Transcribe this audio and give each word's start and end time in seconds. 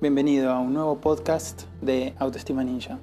Bienvenido 0.00 0.52
a 0.52 0.60
un 0.60 0.74
nuevo 0.74 1.00
podcast 1.00 1.64
de 1.80 2.14
Autoestima 2.20 2.62
Ninja. 2.62 3.00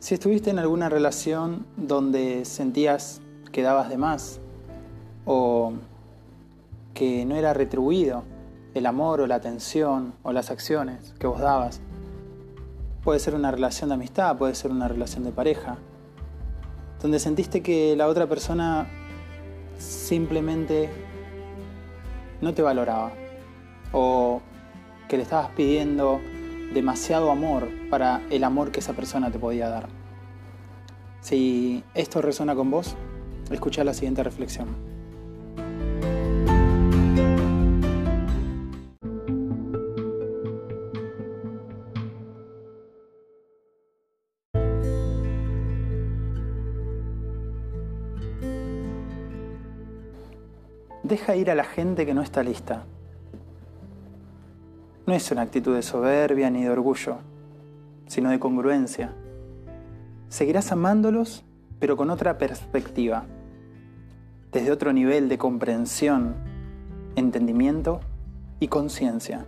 Si 0.00 0.12
estuviste 0.12 0.50
en 0.50 0.58
alguna 0.58 0.90
relación 0.90 1.64
donde 1.78 2.44
sentías 2.44 3.22
que 3.52 3.62
dabas 3.62 3.88
de 3.88 3.96
más 3.96 4.38
o 5.24 5.72
que 6.92 7.24
no 7.24 7.36
era 7.36 7.54
retribuido 7.54 8.22
el 8.74 8.84
amor 8.84 9.22
o 9.22 9.26
la 9.26 9.36
atención 9.36 10.12
o 10.22 10.32
las 10.32 10.50
acciones 10.50 11.14
que 11.18 11.26
vos 11.26 11.40
dabas, 11.40 11.80
puede 13.02 13.18
ser 13.18 13.34
una 13.34 13.50
relación 13.50 13.88
de 13.88 13.94
amistad, 13.94 14.36
puede 14.36 14.54
ser 14.54 14.72
una 14.72 14.88
relación 14.88 15.24
de 15.24 15.32
pareja, 15.32 15.78
donde 17.00 17.18
sentiste 17.18 17.62
que 17.62 17.96
la 17.96 18.08
otra 18.08 18.26
persona 18.26 18.90
simplemente 19.78 20.90
no 22.42 22.52
te 22.52 22.60
valoraba 22.60 23.12
o 23.94 24.42
que 25.12 25.18
le 25.18 25.24
estabas 25.24 25.50
pidiendo 25.50 26.22
demasiado 26.72 27.30
amor 27.30 27.68
para 27.90 28.22
el 28.30 28.44
amor 28.44 28.72
que 28.72 28.80
esa 28.80 28.94
persona 28.94 29.30
te 29.30 29.38
podía 29.38 29.68
dar. 29.68 29.90
Si 31.20 31.84
esto 31.92 32.22
resuena 32.22 32.54
con 32.54 32.70
vos, 32.70 32.96
escucha 33.50 33.84
la 33.84 33.92
siguiente 33.92 34.22
reflexión. 34.22 34.68
Deja 51.02 51.36
ir 51.36 51.50
a 51.50 51.54
la 51.54 51.64
gente 51.64 52.06
que 52.06 52.14
no 52.14 52.22
está 52.22 52.42
lista. 52.42 52.86
No 55.04 55.14
es 55.14 55.30
una 55.32 55.42
actitud 55.42 55.74
de 55.74 55.82
soberbia 55.82 56.48
ni 56.48 56.62
de 56.62 56.70
orgullo, 56.70 57.16
sino 58.06 58.30
de 58.30 58.38
congruencia. 58.38 59.12
Seguirás 60.28 60.70
amándolos, 60.70 61.44
pero 61.80 61.96
con 61.96 62.08
otra 62.08 62.38
perspectiva, 62.38 63.24
desde 64.52 64.70
otro 64.70 64.92
nivel 64.92 65.28
de 65.28 65.38
comprensión, 65.38 66.36
entendimiento 67.16 67.98
y 68.60 68.68
conciencia. 68.68 69.44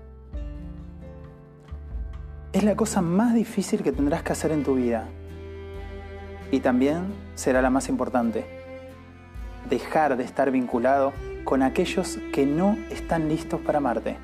Es 2.52 2.64
la 2.64 2.74
cosa 2.74 3.00
más 3.00 3.32
difícil 3.32 3.84
que 3.84 3.92
tendrás 3.92 4.24
que 4.24 4.32
hacer 4.32 4.50
en 4.50 4.64
tu 4.64 4.74
vida 4.74 5.06
y 6.50 6.58
también 6.58 7.04
será 7.36 7.62
la 7.62 7.70
más 7.70 7.88
importante. 7.88 8.44
Dejar 9.70 10.16
de 10.16 10.24
estar 10.24 10.50
vinculado 10.50 11.12
con 11.44 11.62
aquellos 11.62 12.18
que 12.32 12.44
no 12.44 12.76
están 12.90 13.28
listos 13.28 13.60
para 13.60 13.78
amarte. 13.78 14.16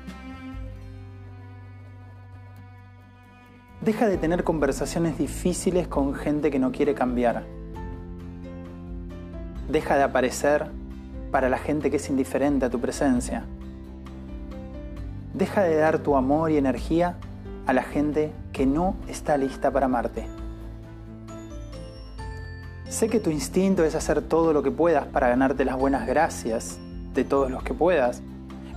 Deja 3.81 4.07
de 4.07 4.17
tener 4.17 4.43
conversaciones 4.43 5.17
difíciles 5.17 5.87
con 5.87 6.13
gente 6.13 6.51
que 6.51 6.59
no 6.59 6.71
quiere 6.71 6.93
cambiar. 6.93 7.45
Deja 9.69 9.97
de 9.97 10.03
aparecer 10.03 10.67
para 11.31 11.49
la 11.49 11.57
gente 11.57 11.89
que 11.89 11.97
es 11.97 12.07
indiferente 12.07 12.65
a 12.65 12.69
tu 12.69 12.79
presencia. 12.79 13.43
Deja 15.33 15.63
de 15.63 15.77
dar 15.77 15.97
tu 15.97 16.15
amor 16.15 16.51
y 16.51 16.57
energía 16.57 17.15
a 17.65 17.73
la 17.73 17.81
gente 17.81 18.31
que 18.53 18.67
no 18.67 18.97
está 19.07 19.35
lista 19.35 19.71
para 19.71 19.87
amarte. 19.87 20.27
Sé 22.87 23.09
que 23.09 23.19
tu 23.19 23.31
instinto 23.31 23.83
es 23.83 23.95
hacer 23.95 24.21
todo 24.21 24.53
lo 24.53 24.61
que 24.61 24.69
puedas 24.69 25.07
para 25.07 25.29
ganarte 25.29 25.65
las 25.65 25.77
buenas 25.77 26.05
gracias 26.05 26.77
de 27.15 27.23
todos 27.23 27.49
los 27.49 27.63
que 27.63 27.73
puedas, 27.73 28.21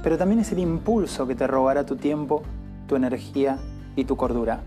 pero 0.02 0.16
también 0.16 0.40
es 0.40 0.50
el 0.52 0.60
impulso 0.60 1.26
que 1.26 1.34
te 1.34 1.46
robará 1.46 1.84
tu 1.84 1.96
tiempo, 1.96 2.42
tu 2.86 2.96
energía 2.96 3.58
y 3.96 4.06
tu 4.06 4.16
cordura. 4.16 4.62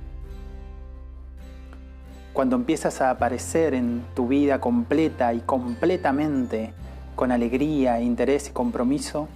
Cuando 2.37 2.55
empiezas 2.55 3.02
a 3.02 3.09
aparecer 3.09 3.73
en 3.73 4.05
tu 4.14 4.27
vida 4.27 4.61
completa 4.61 5.33
y 5.33 5.39
completamente 5.39 6.71
con 7.15 7.31
alegría, 7.31 7.99
interés 7.99 8.49
y 8.49 8.52
compromiso, 8.52 9.27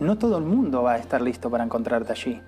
no 0.00 0.18
todo 0.18 0.36
el 0.36 0.44
mundo 0.44 0.82
va 0.82 0.92
a 0.92 0.98
estar 0.98 1.22
listo 1.22 1.48
para 1.48 1.64
encontrarte 1.64 2.12
allí. 2.12 2.42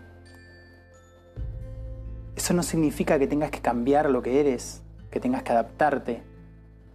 Eso 2.36 2.52
no 2.52 2.62
significa 2.62 3.18
que 3.18 3.26
tengas 3.26 3.50
que 3.50 3.62
cambiar 3.62 4.10
lo 4.10 4.20
que 4.20 4.40
eres, 4.40 4.82
que 5.10 5.20
tengas 5.20 5.42
que 5.42 5.52
adaptarte. 5.52 6.22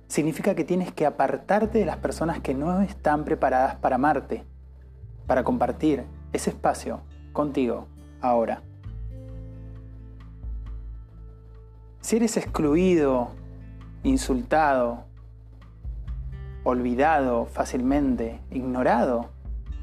Significa 0.08 0.54
que 0.54 0.64
tienes 0.64 0.92
que 0.92 1.08
apartarte 1.08 1.80
de 1.80 1.86
las 1.86 1.98
personas 1.98 2.42
que 2.42 2.54
no 2.54 2.84
están 2.84 3.26
preparadas 3.26 3.78
para 3.78 3.96
amarte, 3.96 4.44
para 5.26 5.44
compartir 5.44 6.04
ese 6.32 6.52
espacio 6.52 7.02
contigo 7.34 7.88
ahora. 8.22 8.62
Si 12.08 12.16
eres 12.16 12.38
excluido, 12.38 13.32
insultado, 14.04 15.04
olvidado 16.64 17.48
fácilmente, 17.48 18.40
ignorado 18.50 19.32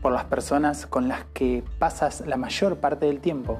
por 0.01 0.11
las 0.11 0.25
personas 0.25 0.87
con 0.87 1.07
las 1.07 1.27
que 1.35 1.63
pasas 1.79 2.27
la 2.27 2.39
mayor 2.39 2.79
parte 2.79 3.05
del 3.05 3.21
tiempo, 3.21 3.59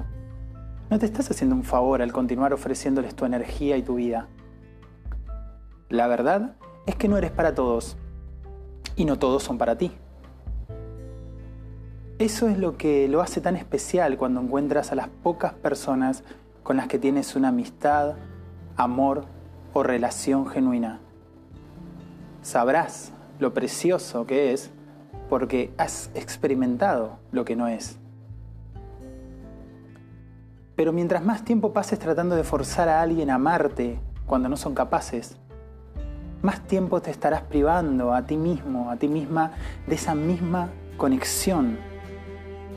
no 0.89 0.97
te 0.97 1.05
estás 1.05 1.29
haciendo 1.29 1.55
un 1.55 1.63
favor 1.63 2.01
al 2.01 2.11
continuar 2.11 2.53
ofreciéndoles 2.53 3.13
tu 3.13 3.25
energía 3.25 3.77
y 3.77 3.83
tu 3.83 3.97
vida. 3.97 4.29
La 5.89 6.07
verdad 6.07 6.55
es 6.87 6.95
que 6.95 7.07
no 7.07 7.19
eres 7.19 7.29
para 7.29 7.53
todos 7.53 7.97
y 8.95 9.05
no 9.05 9.19
todos 9.19 9.43
son 9.43 9.59
para 9.59 9.77
ti. 9.77 9.91
Eso 12.17 12.49
es 12.49 12.57
lo 12.57 12.77
que 12.77 13.07
lo 13.09 13.21
hace 13.21 13.41
tan 13.41 13.57
especial 13.57 14.17
cuando 14.17 14.41
encuentras 14.41 14.91
a 14.91 14.95
las 14.95 15.09
pocas 15.09 15.53
personas 15.53 16.23
con 16.63 16.77
las 16.77 16.87
que 16.87 16.97
tienes 16.97 17.35
una 17.35 17.49
amistad, 17.49 18.15
amor 18.75 19.25
o 19.73 19.83
relación 19.83 20.47
genuina. 20.47 20.99
Sabrás 22.41 23.11
lo 23.39 23.53
precioso 23.53 24.25
que 24.25 24.53
es 24.53 24.71
porque 25.29 25.73
has 25.77 26.09
experimentado 26.13 27.17
lo 27.31 27.45
que 27.45 27.55
no 27.55 27.67
es. 27.67 27.97
Pero 30.75 30.91
mientras 30.91 31.23
más 31.23 31.43
tiempo 31.43 31.73
pases 31.73 31.99
tratando 31.99 32.35
de 32.35 32.43
forzar 32.43 32.89
a 32.89 33.01
alguien 33.01 33.29
a 33.29 33.35
amarte 33.35 33.99
cuando 34.25 34.49
no 34.49 34.57
son 34.57 34.75
capaces, 34.75 35.37
más 36.41 36.61
tiempo 36.67 37.01
te 37.01 37.11
estarás 37.11 37.41
privando 37.41 38.13
a 38.13 38.25
ti 38.25 38.37
mismo, 38.37 38.91
a 38.91 38.97
ti 38.97 39.07
misma, 39.07 39.53
de 39.87 39.95
esa 39.95 40.13
misma 40.13 40.69
conexión, 40.97 41.77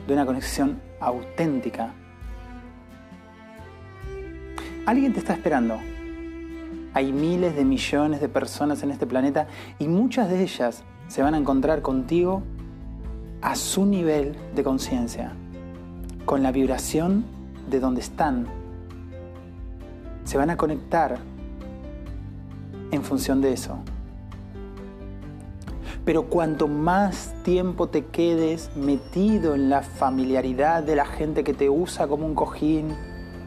de 0.07 0.13
una 0.13 0.25
conexión 0.25 0.81
auténtica 0.99 1.93
Alguien 4.89 5.13
te 5.13 5.19
está 5.19 5.33
esperando. 5.33 5.77
Hay 6.95 7.11
miles 7.11 7.55
de 7.55 7.63
millones 7.63 8.21
de 8.21 8.27
personas 8.27 8.81
en 8.81 8.89
este 8.89 9.05
planeta 9.05 9.45
y 9.77 9.87
muchas 9.87 10.31
de 10.31 10.41
ellas 10.41 10.83
se 11.07 11.21
van 11.21 11.35
a 11.35 11.37
encontrar 11.37 11.83
contigo 11.83 12.41
a 13.43 13.55
su 13.55 13.85
nivel 13.85 14.35
de 14.55 14.63
conciencia, 14.63 15.33
con 16.25 16.41
la 16.41 16.51
vibración 16.51 17.23
de 17.69 17.79
donde 17.79 18.01
están. 18.01 18.47
Se 20.23 20.39
van 20.39 20.49
a 20.49 20.57
conectar 20.57 21.19
en 22.89 23.03
función 23.03 23.41
de 23.41 23.53
eso. 23.53 23.77
Pero 26.03 26.31
cuanto 26.31 26.67
más 26.67 27.35
tiempo 27.43 27.89
te 27.89 28.05
quedes 28.05 28.75
metido 28.75 29.53
en 29.53 29.69
la 29.69 29.83
familiaridad 29.83 30.81
de 30.81 30.95
la 30.95 31.05
gente 31.05 31.43
que 31.43 31.53
te 31.53 31.69
usa 31.69 32.07
como 32.07 32.25
un 32.25 32.33
cojín, 32.33 32.95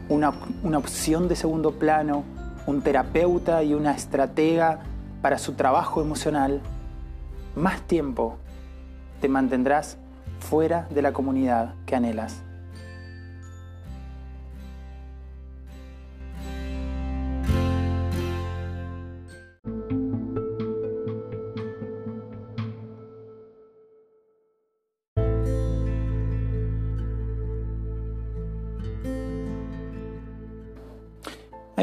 una, 0.09 0.33
opción 0.77 1.27
de 1.27 1.35
segundo 1.35 1.73
plano, 1.73 2.23
un 2.65 2.81
terapeuta 2.81 3.63
y 3.63 3.73
una 3.73 3.91
estratega 3.91 4.79
para 5.21 5.37
su 5.37 5.53
trabajo 5.53 6.01
emocional, 6.01 6.61
más 7.55 7.81
tiempo 7.81 8.37
te 9.21 9.29
mantendrás 9.29 9.97
fuera 10.39 10.87
de 10.89 11.01
la 11.01 11.13
comunidad 11.13 11.75
que 11.85 11.95
anhelas. 11.95 12.43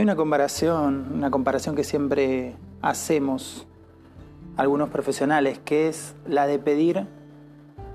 Hay 0.00 0.05
una 0.05 0.17
comparación, 0.17 1.12
una 1.12 1.31
comparación 1.31 1.76
que 1.76 1.85
siempre 1.85 2.56
hacemos 2.81 3.67
algunos 4.56 4.88
profesionales, 4.88 5.58
que 5.62 5.88
es 5.88 6.14
la 6.26 6.47
de 6.47 6.58
pedir 6.58 7.06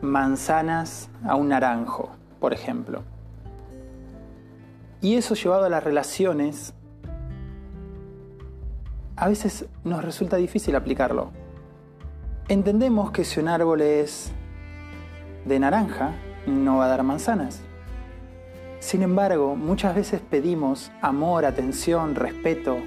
manzanas 0.04 1.10
a 1.24 1.34
un 1.34 1.50
naranjo, 1.50 2.12
por 2.40 2.54
ejemplo. 2.54 3.02
Y 5.02 5.16
eso 5.16 5.34
llevado 5.34 5.66
a 5.66 5.70
las 5.70 5.84
relaciones, 5.84 6.76
a 9.16 9.28
veces 9.28 9.66
nos 9.84 10.06
resulta 10.06 10.38
difícil 10.38 10.76
aplicarlo. 10.76 11.32
Entendemos 12.50 13.10
que 13.10 13.24
si 13.24 13.40
un 13.40 13.48
árbol 13.48 13.82
es 13.82 14.32
de 15.46 15.60
naranja, 15.60 16.12
no 16.46 16.78
va 16.78 16.86
a 16.86 16.90
dar 16.90 17.02
manzanas. 17.02 17.64
Sin 18.86 19.02
embargo, 19.02 19.56
muchas 19.56 19.96
veces 19.96 20.22
pedimos 20.22 20.92
amor, 21.02 21.44
atención, 21.46 22.14
respeto, 22.14 22.78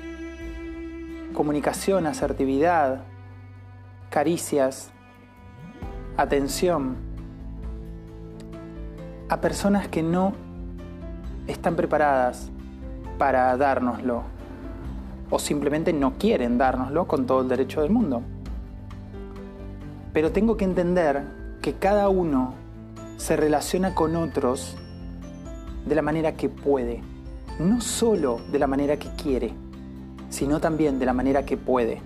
comunicación, 1.35 2.07
asertividad, 2.07 3.01
caricias, 4.09 4.93
atención 6.17 6.95
a 9.29 9.41
personas 9.41 9.89
que 9.89 10.05
no 10.05 10.35
están 11.49 11.75
preparadas 11.75 12.49
para 13.19 13.57
dárnoslo 13.57 14.23
o 15.31 15.41
simplemente 15.41 15.93
no 15.93 16.17
quieren 16.17 16.59
dárnoslo 16.59 17.09
con 17.09 17.27
todo 17.27 17.41
el 17.41 17.49
derecho 17.49 17.81
del 17.81 17.91
mundo. 17.91 18.23
Pero 20.13 20.31
tengo 20.31 20.57
que 20.57 20.65
entender 20.65 21.25
que 21.61 21.75
cada 21.75 22.09
uno 22.09 22.55
se 23.17 23.37
relaciona 23.37 23.97
con 23.97 24.15
otros 24.15 24.77
de 25.89 25.95
la 25.95 26.03
manera 26.03 26.37
que 26.37 26.49
puede, 26.49 27.01
no 27.59 27.81
solo 27.81 28.41
de 28.53 28.59
la 28.59 28.67
manera 28.67 28.99
que 28.99 29.09
quiere, 29.21 29.53
sino 30.29 30.61
también 30.61 30.99
de 30.99 31.07
la 31.07 31.13
manera 31.13 31.45
que 31.45 31.57
puede. 31.57 32.01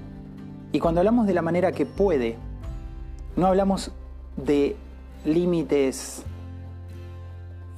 Y 0.70 0.78
cuando 0.78 1.00
hablamos 1.00 1.26
de 1.26 1.34
la 1.34 1.42
manera 1.42 1.72
que 1.72 1.84
puede, 1.84 2.36
no 3.36 3.46
hablamos 3.46 3.90
de 4.36 4.76
límites 5.24 6.22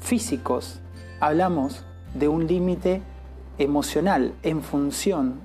físicos, 0.00 0.80
hablamos 1.20 1.84
de 2.14 2.28
un 2.28 2.46
límite 2.46 3.02
emocional 3.58 4.34
en 4.42 4.62
función 4.62 5.40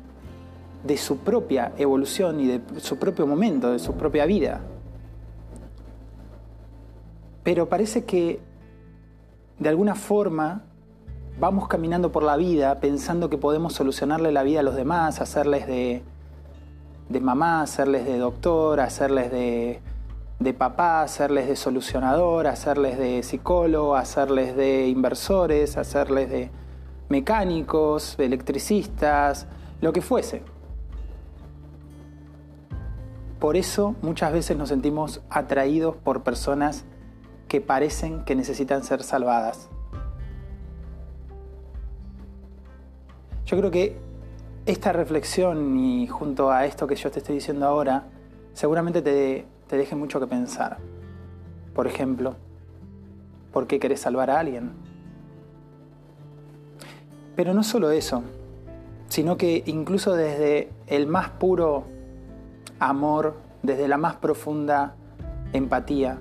de 0.84 0.98
su 0.98 1.18
propia 1.18 1.72
evolución 1.78 2.40
y 2.40 2.48
de 2.48 2.62
su 2.80 2.98
propio 2.98 3.26
momento, 3.26 3.72
de 3.72 3.80
su 3.80 3.94
propia 3.96 4.26
vida. 4.26 4.62
Pero 7.44 7.68
parece 7.70 8.04
que 8.04 8.40
de 9.60 9.70
alguna 9.70 9.96
forma 9.96 10.64
vamos 11.40 11.68
caminando 11.68 12.12
por 12.12 12.24
la 12.24 12.36
vida 12.38 12.80
pensando 12.80 13.30
que 13.30 13.38
podemos 13.38 13.74
solucionarle 13.74 14.32
la 14.32 14.44
vida 14.44 14.62
a 14.62 14.64
los 14.64 14.76
demás, 14.76 15.22
hacerles 15.22 15.68
de, 15.68 16.02
de 17.10 17.20
mamá, 17.20 17.62
hacerles 17.62 18.06
de 18.06 18.18
doctor, 18.18 18.80
hacerles 18.80 19.32
de, 19.32 19.82
de 20.40 20.54
papá, 20.54 21.02
hacerles 21.02 21.48
de 21.48 21.56
solucionador, 21.56 22.48
hacerles 22.48 22.98
de 22.98 23.24
psicólogo, 23.24 23.96
hacerles 23.96 24.56
de 24.56 24.88
inversores, 24.88 25.78
hacerles 25.78 26.30
de 26.30 26.50
mecánicos, 27.10 28.18
electricistas, 28.20 29.48
lo 29.82 29.92
que 29.94 30.02
fuese. 30.02 30.42
Por 33.40 33.56
eso 33.56 33.96
muchas 34.02 34.34
veces 34.34 34.58
nos 34.58 34.70
sentimos 34.70 35.22
atraídos 35.30 35.96
por 35.96 36.24
personas 36.24 36.86
que 37.50 37.60
parecen 37.60 38.24
que 38.24 38.36
necesitan 38.36 38.84
ser 38.84 39.04
salvadas. 39.04 39.68
Yo 43.46 43.58
creo 43.58 43.72
que 43.72 43.98
esta 44.68 44.94
reflexión 44.94 45.80
y 45.80 46.08
junto 46.08 46.52
a 46.52 46.66
esto 46.66 46.86
que 46.86 46.96
yo 46.96 47.10
te 47.10 47.20
estoy 47.20 47.36
diciendo 47.36 47.66
ahora, 47.66 48.06
seguramente 48.54 49.02
te, 49.02 49.46
te 49.68 49.76
deje 49.76 49.96
mucho 49.96 50.20
que 50.20 50.28
pensar. 50.28 50.78
Por 51.74 51.88
ejemplo, 51.88 52.36
¿por 53.52 53.66
qué 53.66 53.80
querés 53.80 54.02
salvar 54.02 54.30
a 54.30 54.40
alguien? 54.40 54.72
Pero 57.36 57.56
no 57.56 57.64
solo 57.64 57.90
eso, 57.90 58.22
sino 59.08 59.38
que 59.38 59.64
incluso 59.66 60.14
desde 60.14 60.70
el 60.86 61.08
más 61.08 61.30
puro 61.32 61.86
amor, 62.80 63.38
desde 63.64 63.88
la 63.88 63.98
más 63.98 64.18
profunda 64.18 64.96
empatía, 65.52 66.20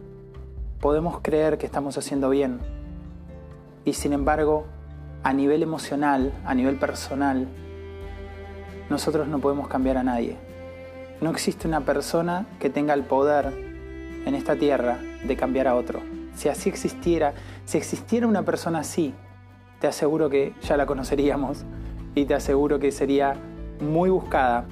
podemos 0.80 1.20
creer 1.22 1.58
que 1.58 1.66
estamos 1.66 1.98
haciendo 1.98 2.30
bien. 2.30 2.60
Y 3.84 3.94
sin 3.94 4.12
embargo, 4.12 4.66
a 5.22 5.32
nivel 5.32 5.62
emocional, 5.62 6.32
a 6.44 6.54
nivel 6.54 6.76
personal, 6.76 7.48
nosotros 8.88 9.28
no 9.28 9.40
podemos 9.40 9.68
cambiar 9.68 9.96
a 9.98 10.04
nadie. 10.04 10.36
No 11.20 11.30
existe 11.30 11.66
una 11.66 11.80
persona 11.80 12.46
que 12.60 12.70
tenga 12.70 12.94
el 12.94 13.02
poder 13.02 13.52
en 14.24 14.34
esta 14.34 14.56
tierra 14.56 14.98
de 15.24 15.36
cambiar 15.36 15.66
a 15.66 15.74
otro. 15.74 16.00
Si 16.34 16.48
así 16.48 16.68
existiera, 16.68 17.34
si 17.64 17.76
existiera 17.76 18.26
una 18.26 18.44
persona 18.44 18.80
así, 18.80 19.14
te 19.80 19.88
aseguro 19.88 20.30
que 20.30 20.54
ya 20.62 20.76
la 20.76 20.86
conoceríamos 20.86 21.64
y 22.14 22.24
te 22.24 22.34
aseguro 22.34 22.78
que 22.78 22.92
sería 22.92 23.34
muy 23.80 24.10
buscada 24.10 24.64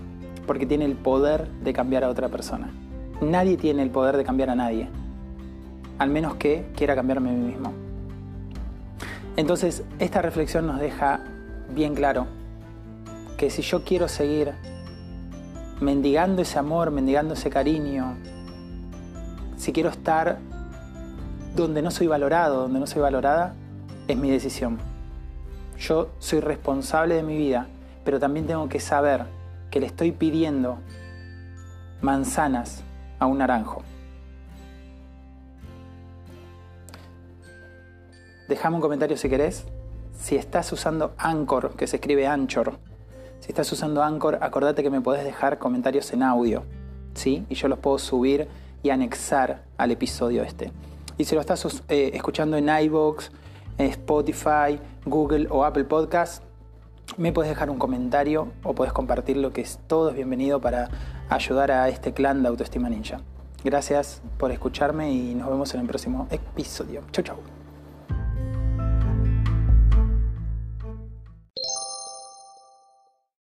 porque 0.47 0.67
tiene 0.67 0.85
el 0.85 0.95
poder 0.95 1.49
de 1.49 1.73
cambiar 1.73 2.05
a 2.05 2.09
otra 2.09 2.29
persona. 2.29 2.71
Nadie 3.21 3.57
tiene 3.57 3.83
el 3.83 3.91
poder 3.91 4.17
de 4.17 4.25
cambiar 4.25 4.51
a 4.51 4.55
nadie, 4.55 4.89
al 5.99 6.11
menos 6.11 6.35
que 6.37 6.67
quiera 6.77 6.95
cambiarme 6.95 7.31
a 7.31 7.33
mí 7.33 7.47
mismo. 7.47 7.73
Entonces, 9.37 9.85
esta 9.99 10.23
reflexión 10.23 10.67
nos 10.67 10.81
deja 10.81 11.21
bien 11.75 11.95
claro 11.95 12.27
que 13.37 13.51
si 13.51 13.63
yo 13.63 13.85
quiero 13.85 14.09
seguir 14.09 14.53
mendigando 15.81 16.43
ese 16.43 16.59
amor, 16.59 16.91
mendigando 16.91 17.35
ese 17.35 17.51
cariño, 17.51 18.17
si 19.57 19.73
quiero 19.73 19.91
estar 19.91 20.39
donde 21.55 21.83
no 21.83 21.91
soy 21.91 22.07
valorado, 22.07 22.63
donde 22.63 22.81
no 22.81 22.87
soy 22.87 23.03
valorada, 23.03 23.55
es 24.09 24.17
mi 24.17 24.31
decisión. 24.31 24.79
Yo 25.79 26.11
soy 26.19 26.41
responsable 26.41 27.15
de 27.15 27.23
mi 27.23 27.37
vida, 27.37 27.67
pero 28.05 28.19
también 28.19 28.47
tengo 28.47 28.69
que 28.69 28.81
saber 28.81 29.25
que 29.71 29.81
le 29.81 29.87
estoy 29.87 30.13
pidiendo 30.13 30.79
manzanas 32.01 32.83
a 33.19 33.27
un 33.27 33.39
naranjo. 33.39 33.83
Déjame 38.49 38.77
un 38.77 38.83
comentario 38.83 39.17
si 39.17 39.29
querés. 39.29 39.65
Si 40.19 40.37
estás 40.37 40.73
usando 40.73 41.15
Anchor, 41.19 41.75
que 41.77 41.87
se 41.87 41.97
escribe 41.97 42.27
Anchor, 42.27 42.79
si 43.41 43.53
estás 43.53 43.71
usando 43.71 44.03
Anchor, 44.03 44.39
acordate 44.41 44.83
que 44.83 44.91
me 44.91 45.01
podés 45.01 45.25
dejar 45.25 45.59
comentarios 45.59 46.13
en 46.13 46.23
audio, 46.23 46.65
¿sí? 47.15 47.45
Y 47.49 47.55
yo 47.55 47.69
los 47.69 47.79
puedo 47.79 47.99
subir 47.99 48.49
y 48.83 48.91
anexar 48.91 49.63
al 49.77 49.91
episodio 49.91 50.43
este. 50.43 50.73
Y 51.19 51.25
si 51.25 51.35
lo 51.35 51.41
estás 51.41 51.83
eh, 51.89 52.11
escuchando 52.15 52.57
en 52.57 52.69
iVoox, 52.69 53.31
Spotify, 53.79 54.81
Google 55.05 55.49
o 55.51 55.65
Apple 55.65 55.85
Podcast, 55.85 56.43
me 57.17 57.33
puedes 57.33 57.51
dejar 57.51 57.71
un 57.71 57.79
comentario 57.79 58.53
o 58.63 58.75
puedes 58.75 58.93
compartirlo, 58.93 59.53
que 59.53 59.61
es 59.61 59.79
todo 59.87 60.13
bienvenido 60.13 60.61
para 60.61 60.89
ayudar 61.29 61.71
a 61.71 61.89
este 61.89 62.13
clan 62.13 62.43
de 62.43 62.49
Autoestima 62.49 62.89
Ninja. 62.89 63.21
Gracias 63.65 64.23
por 64.39 64.51
escucharme 64.51 65.13
y 65.13 65.35
nos 65.35 65.49
vemos 65.49 65.73
en 65.75 65.81
el 65.81 65.87
próximo 65.87 66.27
episodio. 66.31 67.03
Chau, 67.13 67.25
chau. 67.25 67.56